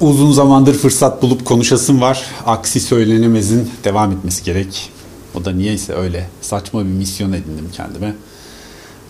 [0.00, 2.26] Uzun zamandır fırsat bulup konuşasım var.
[2.46, 4.90] Aksi söylenemezin devam etmesi gerek.
[5.34, 8.14] O da niyeyse öyle saçma bir misyon edindim kendime.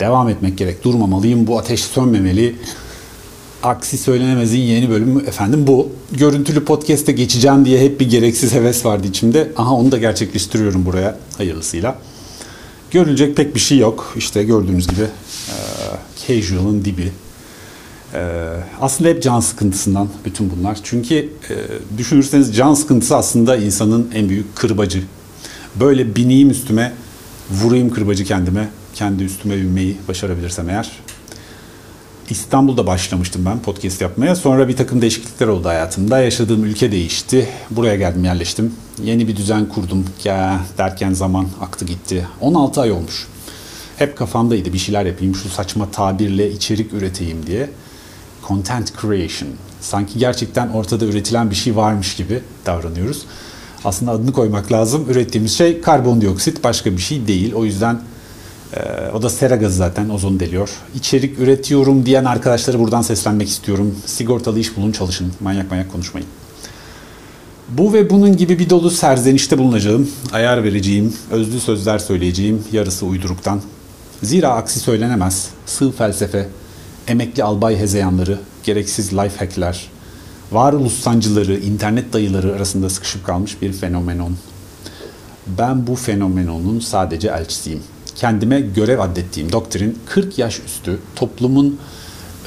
[0.01, 0.85] Devam etmek gerek.
[0.85, 1.47] Durmamalıyım.
[1.47, 2.57] Bu ateş sönmemeli.
[3.63, 5.89] Aksi söylenemezin yeni bölümü efendim bu.
[6.13, 9.53] Görüntülü podcast'e geçeceğim diye hep bir gereksiz heves vardı içimde.
[9.57, 11.99] Aha onu da gerçekleştiriyorum buraya hayırlısıyla.
[12.91, 14.15] Görülecek pek bir şey yok.
[14.17, 15.05] İşte gördüğünüz gibi
[16.27, 17.13] casual'ın dibi.
[18.15, 20.79] E, aslında hep can sıkıntısından bütün bunlar.
[20.83, 21.29] Çünkü e,
[21.99, 25.03] düşünürseniz can sıkıntısı aslında insanın en büyük kırbacı.
[25.81, 26.93] Böyle bineyim üstüme,
[27.51, 30.91] vurayım kırbacı kendime, kendi üstüme binmeyi başarabilirsem eğer.
[32.31, 34.37] İstanbul'da başlamıştım ben podcast yapmaya.
[34.37, 36.19] Sonra bir takım değişiklikler oldu hayatımda.
[36.21, 37.49] Yaşadığım ülke değişti.
[37.71, 38.75] Buraya geldim yerleştim.
[39.03, 40.05] Yeni bir düzen kurdum.
[40.25, 42.29] Ya derken zaman aktı gitti.
[42.41, 43.27] 16 ay olmuş.
[43.97, 45.35] Hep kafamdaydı bir şeyler yapayım.
[45.35, 47.71] Şu saçma tabirle içerik üreteyim diye.
[48.49, 49.51] Content creation.
[49.81, 53.23] Sanki gerçekten ortada üretilen bir şey varmış gibi davranıyoruz.
[53.85, 55.07] Aslında adını koymak lazım.
[55.11, 57.55] Ürettiğimiz şey karbondioksit başka bir şey değil.
[57.55, 58.01] O yüzden
[58.77, 60.71] ee, o da sera gazı zaten ozon deliyor.
[60.95, 63.95] İçerik üretiyorum diyen arkadaşlara buradan seslenmek istiyorum.
[64.07, 65.33] Sigortalı iş bulun çalışın.
[65.41, 66.29] Manyak manyak konuşmayın.
[67.69, 70.11] Bu ve bunun gibi bir dolu serzenişte bulunacağım.
[70.33, 73.61] Ayar vereceğim, özlü sözler söyleyeceğim, yarısı uyduruktan.
[74.23, 75.49] Zira aksi söylenemez.
[75.67, 76.49] Sığ felsefe,
[77.09, 79.91] emekli albay hezeyanları, gereksiz life hackler,
[80.53, 84.37] varoluş sancıları, internet dayıları arasında sıkışıp kalmış bir fenomenon.
[85.47, 87.83] Ben bu fenomenonun sadece elçisiyim
[88.17, 91.79] kendime görev addettiğim doktrin 40 yaş üstü toplumun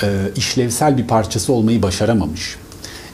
[0.03, 2.57] e, işlevsel bir parçası olmayı başaramamış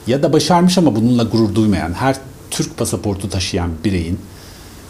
[0.06, 2.16] ya da başarmış ama bununla gurur duymayan her
[2.50, 4.18] Türk pasaportu taşıyan bireyin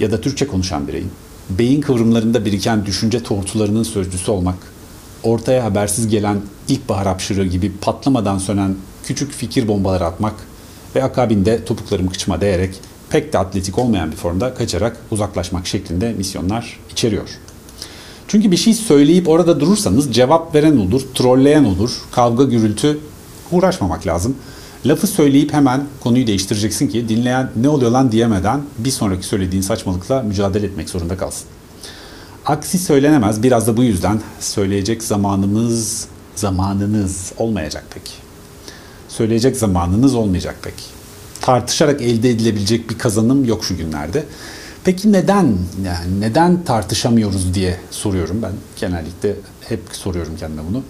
[0.00, 1.11] ya da Türkçe konuşan bireyin
[1.50, 4.59] beyin kıvrımlarında biriken düşünce tortularının sözcüsü olmak,
[5.22, 10.34] ortaya habersiz gelen ilkbahar hapşırığı gibi patlamadan sönen küçük fikir bombaları atmak
[10.94, 16.81] ve akabinde topuklarım kıçıma değerek pek de atletik olmayan bir formda kaçarak uzaklaşmak şeklinde misyonlar
[16.91, 17.28] içeriyor.
[18.28, 22.98] Çünkü bir şey söyleyip orada durursanız cevap veren olur, trolleyen olur, kavga gürültü
[23.53, 24.37] uğraşmamak lazım.
[24.87, 30.22] Lafı söyleyip hemen konuyu değiştireceksin ki dinleyen ne oluyor lan diyemeden bir sonraki söylediğin saçmalıkla
[30.22, 31.47] mücadele etmek zorunda kalsın.
[32.48, 33.42] Aksi söylenemez.
[33.42, 38.03] Biraz da bu yüzden söyleyecek zamanımız, zamanınız olmayacak pek.
[39.09, 40.75] Söyleyecek zamanınız olmayacak pek.
[41.41, 44.25] Tartışarak elde edilebilecek bir kazanım yok şu günlerde.
[44.84, 45.44] Peki neden
[45.84, 49.34] yani neden tartışamıyoruz diye soruyorum ben genellikle
[49.69, 50.82] hep soruyorum kendime bunu.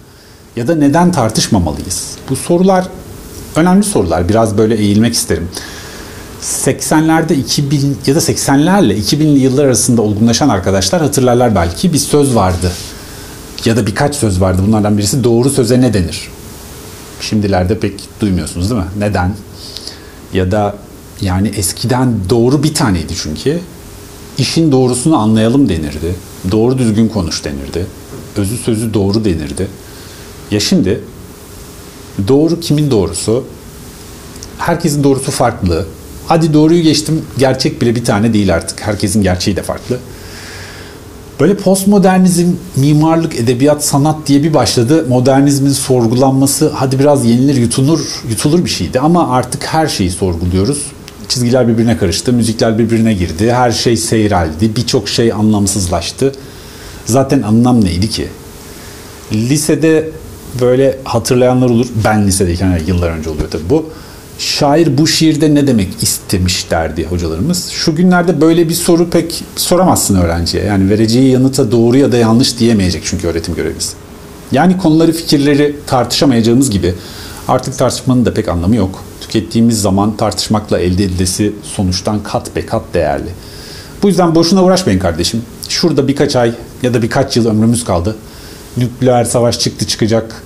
[0.55, 2.15] Ya da neden tartışmamalıyız?
[2.29, 2.87] Bu sorular
[3.55, 4.29] önemli sorular.
[4.29, 5.49] Biraz böyle eğilmek isterim.
[6.43, 12.71] 80'lerde 2000 ya da 80'lerle 2000'li yıllar arasında olgunlaşan arkadaşlar hatırlarlar belki bir söz vardı.
[13.65, 14.61] Ya da birkaç söz vardı.
[14.67, 16.29] Bunlardan birisi doğru söze ne denir?
[17.21, 18.87] Şimdilerde pek duymuyorsunuz değil mi?
[18.97, 19.35] Neden?
[20.33, 20.75] Ya da
[21.21, 23.59] yani eskiden doğru bir taneydi çünkü
[24.37, 26.15] işin doğrusunu anlayalım denirdi.
[26.51, 27.85] Doğru düzgün konuş denirdi.
[28.37, 29.67] Özü sözü doğru denirdi.
[30.51, 31.01] Ya şimdi
[32.27, 33.43] doğru kimin doğrusu?
[34.57, 35.85] Herkesin doğrusu farklı.
[36.29, 37.21] Hadi doğruyu geçtim.
[37.37, 38.87] Gerçek bile bir tane değil artık.
[38.87, 39.97] Herkesin gerçeği de farklı.
[41.39, 45.05] Böyle postmodernizm, mimarlık, edebiyat, sanat diye bir başladı.
[45.09, 50.85] Modernizmin sorgulanması hadi biraz yenilir, yutulur, yutulur bir şeydi ama artık her şeyi sorguluyoruz
[51.29, 56.31] çizgiler birbirine karıştı, müzikler birbirine girdi, her şey seyreldi, birçok şey anlamsızlaştı.
[57.05, 58.27] Zaten anlam neydi ki?
[59.31, 60.09] Lisede
[60.61, 61.87] böyle hatırlayanlar olur.
[62.05, 63.85] Ben lisedeyken yıllar önce oluyor tabii bu.
[64.39, 67.69] Şair bu şiirde ne demek istemiş derdi hocalarımız.
[67.69, 70.63] Şu günlerde böyle bir soru pek soramazsın öğrenciye.
[70.63, 73.95] Yani vereceği yanıta doğru ya da yanlış diyemeyecek çünkü öğretim görevlisi.
[74.51, 76.95] Yani konuları, fikirleri tartışamayacağımız gibi
[77.47, 82.83] artık tartışmanın da pek anlamı yok tükettiğimiz zaman tartışmakla elde edilesi sonuçtan kat be kat
[82.93, 83.29] değerli.
[84.03, 85.41] Bu yüzden boşuna uğraşmayın kardeşim.
[85.69, 88.15] Şurada birkaç ay ya da birkaç yıl ömrümüz kaldı.
[88.77, 90.43] Nükleer savaş çıktı çıkacak.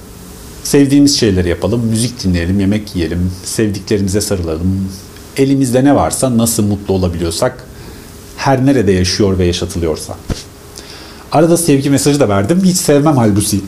[0.63, 4.90] Sevdiğimiz şeyleri yapalım, müzik dinleyelim, yemek yiyelim, sevdiklerimize sarılalım.
[5.38, 7.64] Elimizde ne varsa nasıl mutlu olabiliyorsak
[8.38, 10.16] her nerede yaşıyor ve yaşatılıyorsa.
[11.32, 12.61] Arada sevgi mesajı da verdim.
[12.64, 13.61] Hiç sevmem halbuki.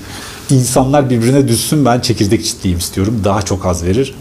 [0.50, 3.22] İnsanlar birbirine düşsün ben çekirdek çitleyeyim istiyorum.
[3.24, 4.16] Daha çok az verir.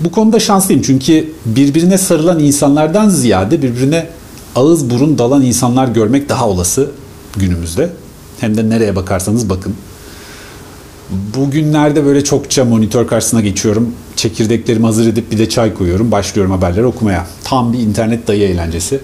[0.00, 4.06] Bu konuda şanslıyım çünkü birbirine sarılan insanlardan ziyade birbirine
[4.56, 6.90] ağız burun dalan insanlar görmek daha olası
[7.36, 7.90] günümüzde.
[8.40, 9.74] Hem de nereye bakarsanız bakın.
[11.10, 13.94] Bugünlerde böyle çokça monitör karşısına geçiyorum.
[14.16, 16.10] Çekirdeklerimi hazır edip bir de çay koyuyorum.
[16.10, 17.26] Başlıyorum haberleri okumaya.
[17.44, 19.00] Tam bir internet dayı eğlencesi.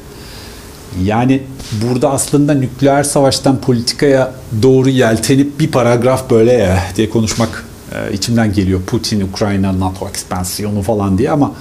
[1.05, 1.43] Yani
[1.83, 8.53] burada aslında nükleer savaştan politikaya doğru yeltenip bir paragraf böyle ya diye konuşmak Ee, içimden
[8.53, 11.53] geliyor Putin, Ukrayna, NATO ekspansiyonu falan diye ama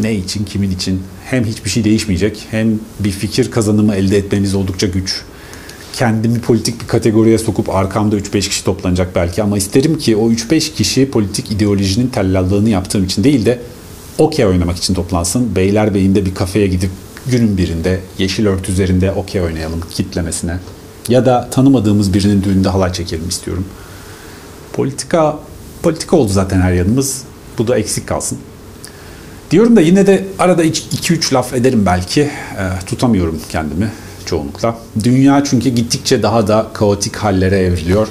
[0.00, 1.02] ne için, kimin için?
[1.24, 5.22] Hem hiçbir şey değişmeyecek hem bir fikir kazanımı elde etmeniz oldukça güç.
[5.92, 10.74] Kendimi politik bir kategoriye sokup arkamda 3-5 kişi toplanacak belki ama isterim ki o 3-5
[10.74, 13.60] kişi politik ideolojinin tellallığını yaptığım için değil de
[14.18, 15.56] okey oynamak için toplansın.
[15.56, 16.90] Beylerbeyi'nde bir kafeye gidip
[17.26, 20.58] günün birinde yeşil ört üzerinde okey oynayalım kitlemesine.
[21.08, 23.64] Ya da tanımadığımız birinin düğünde halay çekelim istiyorum.
[24.72, 25.38] Politika
[25.82, 27.22] politika oldu zaten her yanımız.
[27.58, 28.38] Bu da eksik kalsın.
[29.50, 32.20] Diyorum da yine de arada 2-3 laf ederim belki.
[32.20, 32.30] E,
[32.86, 33.90] tutamıyorum kendimi
[34.26, 34.76] çoğunlukla.
[35.04, 38.08] Dünya çünkü gittikçe daha da kaotik hallere evriliyor.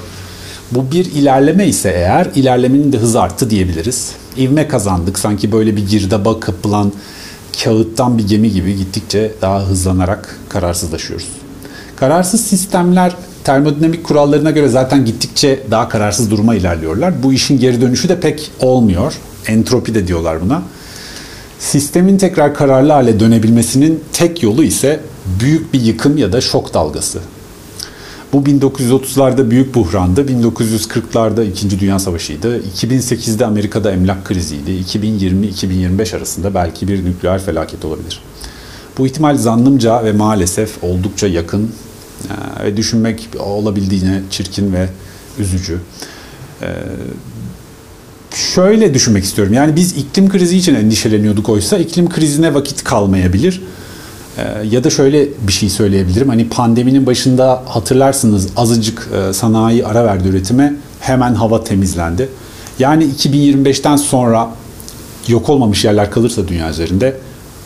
[0.72, 4.12] Bu bir ilerleme ise eğer ilerlemenin de hızı arttı diyebiliriz.
[4.36, 5.18] İvme kazandık.
[5.18, 6.92] Sanki böyle bir girdaba kapılan
[7.64, 11.28] kağıttan bir gemi gibi gittikçe daha hızlanarak kararsızlaşıyoruz.
[11.96, 13.12] Kararsız sistemler
[13.44, 17.22] termodinamik kurallarına göre zaten gittikçe daha kararsız duruma ilerliyorlar.
[17.22, 19.14] Bu işin geri dönüşü de pek olmuyor.
[19.46, 20.62] Entropi de diyorlar buna.
[21.58, 25.00] Sistemin tekrar kararlı hale dönebilmesinin tek yolu ise
[25.40, 27.20] büyük bir yıkım ya da şok dalgası.
[28.32, 31.80] Bu 1930'larda büyük buhrandı, 1940'larda 2.
[31.80, 38.22] Dünya Savaşı'ydı, 2008'de Amerika'da emlak kriziydi, 2020-2025 arasında belki bir nükleer felaket olabilir.
[38.98, 41.70] Bu ihtimal zannımca ve maalesef oldukça yakın
[42.30, 44.88] ee, ve düşünmek olabildiğine çirkin ve
[45.38, 45.78] üzücü.
[46.62, 46.66] Ee,
[48.34, 49.54] şöyle düşünmek istiyorum.
[49.54, 53.62] Yani biz iklim krizi için endişeleniyorduk oysa iklim krizine vakit kalmayabilir.
[54.38, 56.28] Ee, ya da şöyle bir şey söyleyebilirim.
[56.28, 60.74] Hani pandeminin başında hatırlarsınız azıcık e, sanayi ara verdi üretime.
[61.00, 62.28] Hemen hava temizlendi.
[62.78, 64.50] Yani 2025'ten sonra
[65.28, 67.16] yok olmamış yerler kalırsa dünya üzerinde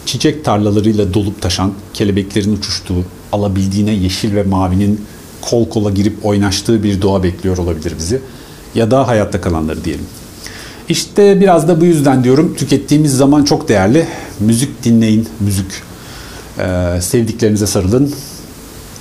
[0.07, 5.01] çiçek tarlalarıyla dolup taşan, kelebeklerin uçuştuğu, alabildiğine yeşil ve mavinin
[5.43, 8.21] kol kola girip oynaştığı bir doğa bekliyor olabilir bizi.
[8.75, 10.05] Ya da hayatta kalanları diyelim.
[10.89, 14.07] İşte biraz da bu yüzden diyorum tükettiğimiz zaman çok değerli.
[14.41, 15.67] Müzik dinleyin, müzik.
[16.59, 18.15] Ee, sevdiklerinize sarılın.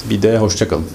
[0.10, 0.86] Bir de hoşçakalın.